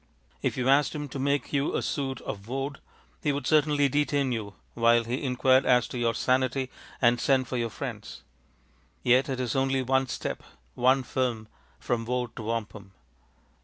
If 0.41 0.57
you 0.57 0.67
asked 0.67 0.95
him 0.95 1.07
to 1.09 1.19
make 1.19 1.53
you 1.53 1.75
a 1.75 1.83
suit 1.83 2.21
of 2.21 2.47
woad 2.47 2.79
he 3.21 3.31
would 3.31 3.45
certainly 3.45 3.87
detain 3.87 4.31
you 4.31 4.55
while 4.73 5.03
he 5.03 5.21
inquired 5.23 5.63
as 5.63 5.87
to 5.89 5.97
your 5.99 6.15
sanity 6.15 6.71
and 6.99 7.21
sent 7.21 7.47
for 7.47 7.55
your 7.55 7.69
friends. 7.69 8.23
Yet 9.03 9.29
it 9.29 9.39
is 9.39 9.55
only 9.55 9.83
one 9.83 10.07
step, 10.07 10.41
one 10.73 11.03
film, 11.03 11.47
from 11.79 12.05
woad 12.05 12.35
to 12.37 12.41
wampum. 12.41 12.93